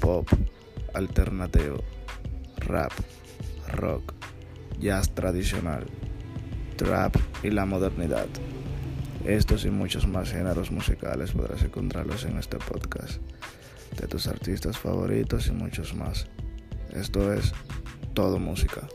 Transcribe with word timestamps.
pop, 0.00 0.28
alternativo, 0.94 1.82
rap, 2.56 2.92
rock, 3.72 4.14
jazz 4.80 5.14
tradicional, 5.14 5.86
trap 6.76 7.16
y 7.42 7.50
la 7.50 7.66
modernidad. 7.66 8.26
Estos 9.24 9.64
y 9.64 9.70
muchos 9.70 10.06
más 10.06 10.30
géneros 10.30 10.70
musicales 10.70 11.32
podrás 11.32 11.62
encontrarlos 11.62 12.24
en 12.24 12.38
este 12.38 12.58
podcast, 12.58 13.20
de 14.00 14.06
tus 14.06 14.26
artistas 14.26 14.78
favoritos 14.78 15.48
y 15.48 15.52
muchos 15.52 15.94
más. 15.94 16.26
Esto 16.92 17.32
es 17.32 17.52
todo 18.14 18.38
música. 18.38 18.88